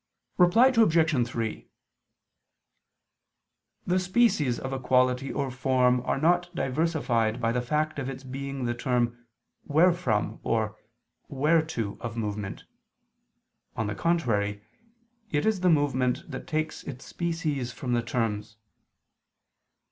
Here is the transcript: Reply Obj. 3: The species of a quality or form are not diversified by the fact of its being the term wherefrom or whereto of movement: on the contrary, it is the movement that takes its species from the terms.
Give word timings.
Reply 0.39 0.69
Obj. 0.75 1.27
3: 1.27 1.67
The 3.85 3.99
species 3.99 4.57
of 4.59 4.73
a 4.73 4.79
quality 4.79 5.31
or 5.31 5.51
form 5.51 6.01
are 6.05 6.17
not 6.19 6.49
diversified 6.55 7.39
by 7.39 7.51
the 7.51 7.61
fact 7.61 7.99
of 7.99 8.09
its 8.09 8.23
being 8.23 8.65
the 8.65 8.73
term 8.73 9.27
wherefrom 9.65 10.39
or 10.41 10.75
whereto 11.29 11.99
of 12.01 12.17
movement: 12.17 12.63
on 13.75 13.85
the 13.85 13.93
contrary, 13.93 14.63
it 15.29 15.45
is 15.45 15.59
the 15.59 15.69
movement 15.69 16.23
that 16.31 16.47
takes 16.47 16.81
its 16.85 17.05
species 17.05 17.71
from 17.71 17.93
the 17.93 18.01
terms. 18.01 18.57